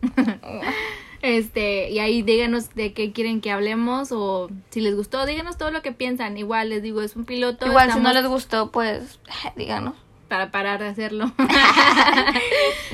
este, 1.29 1.91
y 1.91 1.99
ahí 1.99 2.23
díganos 2.23 2.75
de 2.75 2.93
qué 2.93 3.13
quieren 3.13 3.41
que 3.41 3.51
hablemos 3.51 4.11
o 4.13 4.49
si 4.71 4.81
les 4.81 4.95
gustó, 4.97 5.25
díganos 5.27 5.59
todo 5.59 5.71
lo 5.71 5.83
que 5.83 5.93
piensan. 5.93 6.37
Igual 6.37 6.71
les 6.71 6.83
digo, 6.83 7.03
es 7.03 7.17
un 7.17 7.25
piloto. 7.25 7.67
Igual, 7.67 7.93
si 7.93 8.01
no 8.01 8.13
les 8.13 8.27
gustó, 8.27 8.71
pues 8.71 9.21
díganos. 9.57 9.95
Para 10.29 10.51
parar 10.51 10.81
de 10.81 10.89
hacerlo. 10.89 11.33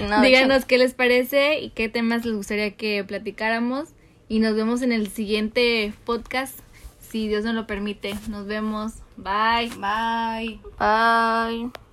No, 0.08 0.20
díganos 0.20 0.64
qué 0.64 0.76
les 0.76 0.92
parece 0.92 1.60
y 1.60 1.70
qué 1.70 1.88
temas 1.88 2.24
les 2.24 2.34
gustaría 2.34 2.72
que 2.72 3.04
platicáramos. 3.04 3.90
Y 4.28 4.40
nos 4.40 4.54
vemos 4.54 4.82
en 4.82 4.92
el 4.92 5.08
siguiente 5.08 5.92
podcast, 6.04 6.58
si 7.00 7.28
Dios 7.28 7.44
nos 7.44 7.54
lo 7.54 7.66
permite. 7.66 8.14
Nos 8.28 8.46
vemos. 8.46 8.94
Bye. 9.16 9.70
Bye. 9.78 10.60
Bye. 10.78 11.83